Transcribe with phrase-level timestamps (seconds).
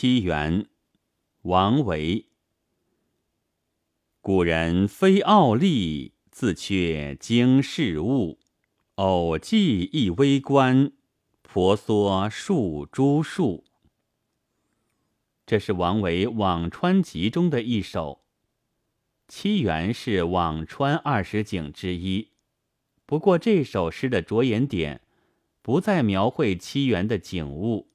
[0.00, 0.68] 七元，
[1.42, 2.26] 王维。
[4.20, 8.38] 古人非傲立，自却经世物。
[8.94, 10.92] 偶记一微观，
[11.42, 13.64] 婆娑数株树。
[15.44, 18.22] 这是王维《辋川集》中的一首。
[19.26, 22.28] 七元是辋川二十景之一，
[23.04, 25.00] 不过这首诗的着眼点
[25.60, 27.87] 不在描绘七元的景物，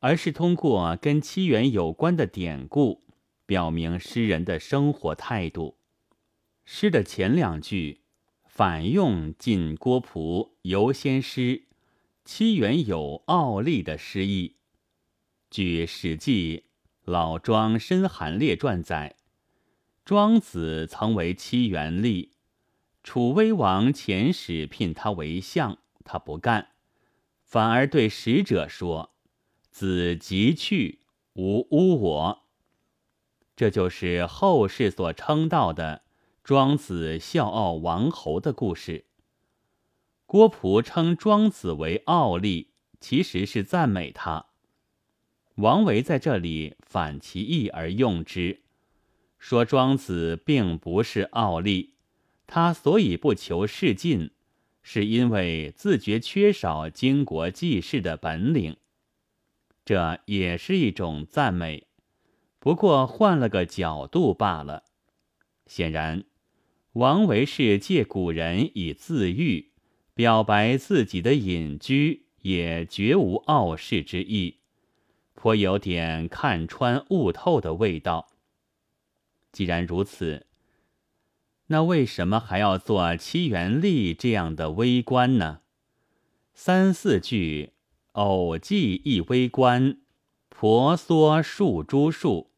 [0.00, 3.04] 而是通过跟七园有关的典故，
[3.44, 5.78] 表明诗人的生活态度。
[6.64, 8.02] 诗的前两句
[8.44, 11.64] 反用晋郭璞游仙诗
[12.24, 14.56] “七园有傲立”的诗意。
[15.50, 16.58] 据《史记·
[17.04, 19.16] 老庄申韩列传》载。
[20.04, 22.30] 庄子曾为七元吏，
[23.02, 26.68] 楚威王遣使聘他为相，他不干，
[27.42, 29.14] 反而对使者说
[29.78, 31.00] ：“子即去，
[31.34, 32.44] 无污我。”
[33.54, 36.00] 这就是后世所称道的
[36.42, 39.04] 庄子笑傲王侯的故事。
[40.24, 44.46] 郭璞称庄子为傲立，其实是赞美他。
[45.56, 48.62] 王维在这里反其意而用之。
[49.38, 51.96] 说庄子并不是傲立，
[52.46, 54.30] 他所以不求仕进，
[54.82, 58.78] 是因为自觉缺少经国济世的本领。
[59.86, 61.86] 这也是一种赞美，
[62.58, 64.82] 不过换了个角度罢了。
[65.66, 66.24] 显然，
[66.94, 69.70] 王维是借古人以自喻，
[70.12, 74.58] 表白自己的隐居也绝无傲世之意，
[75.34, 78.28] 颇有点看穿悟透的味道。
[79.52, 80.48] 既然如此，
[81.68, 85.60] 那为什么还要做七元吏这样的微观呢？
[86.54, 87.74] 三四句
[88.16, 89.98] 偶记一微官，
[90.48, 92.50] 婆娑数株树，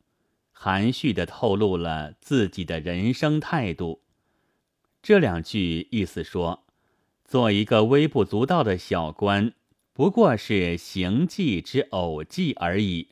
[0.53, 4.03] 含蓄地透露了自己的人生态度。
[5.03, 6.65] 这两句意思说，
[7.25, 9.53] 做一个微不足道的小官，
[9.93, 13.09] 不过是行迹之偶迹而已。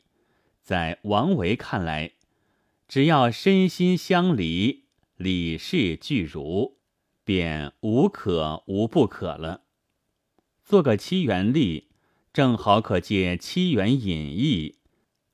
[0.61, 2.13] 在王维看来。
[2.87, 4.85] 只要身心相离，
[5.17, 6.77] 理事俱如，
[7.25, 9.63] 便无可无不可了。
[10.63, 11.86] 做个七元吏，
[12.37, 14.75] 正好可借七元隐逸，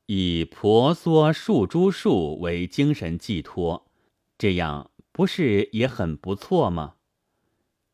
[0.06, 3.91] 以婆娑树株树为精神寄托，
[4.38, 6.94] 这样不是也很不错吗？《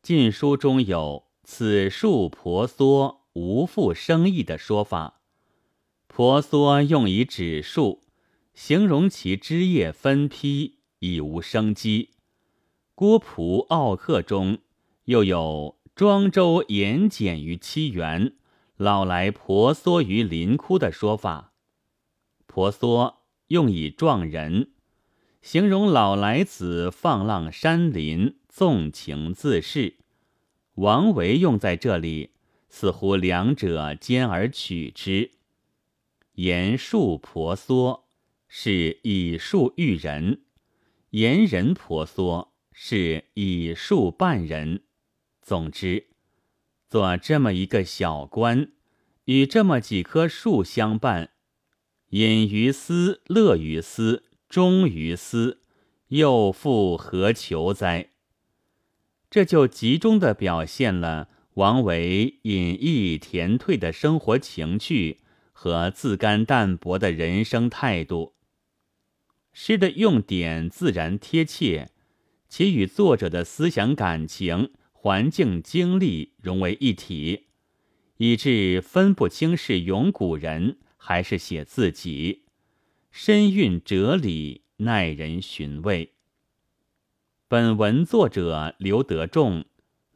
[0.00, 5.20] 晋书》中有“此树婆娑，无复生意”的说法，
[6.06, 8.04] 婆娑用以指树。
[8.54, 12.10] 形容其枝叶分披，已无生机。
[12.94, 14.58] 郭璞《傲客》中
[15.06, 18.34] 又有“庄周言简于七元，
[18.80, 21.52] 老来婆娑于林窟”的说法。
[22.46, 24.70] 婆娑用以状人，
[25.42, 29.98] 形容老来子放浪山林，纵情自适。
[30.76, 32.30] 王维用在这里，
[32.70, 35.32] 似乎两者兼而取之，
[36.36, 38.06] 言树婆娑。
[38.48, 40.40] 是以树喻人，
[41.10, 44.84] 言人婆娑是以树伴人。
[45.42, 46.06] 总之，
[46.90, 48.72] 做这么一个小官，
[49.26, 51.30] 与这么几棵树相伴，
[52.08, 55.60] 隐于斯，乐于斯，忠于斯，
[56.08, 58.10] 又复何求哉？
[59.30, 65.20] 这就集中的表现了王维隐逸恬退的生活情趣
[65.52, 68.34] 和自甘淡泊的人生态度。
[69.52, 71.90] 诗的用典自然贴切，
[72.48, 77.46] 且与作者的思想感情、环境经历融为一体，
[78.18, 82.42] 以致分不清是咏古人还是写自己，
[83.10, 86.12] 深蕴哲理，耐人寻味。
[87.48, 89.64] 本文作者刘德仲，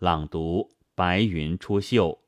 [0.01, 2.19] 朗读：白云出岫。